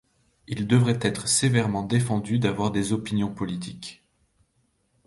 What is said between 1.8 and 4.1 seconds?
défendu d’avoir des opinions politiques.